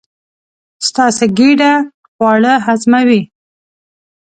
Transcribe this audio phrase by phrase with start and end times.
[0.87, 1.71] ستاسې ګېډه
[2.13, 3.21] خواړه هضموي.